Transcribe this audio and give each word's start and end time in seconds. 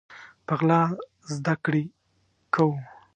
په 0.47 0.53
غلا 0.59 0.81
زده 1.35 1.55
کړي 1.63 1.83
کوو 2.53 2.77